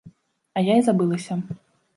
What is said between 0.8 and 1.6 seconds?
і забылася.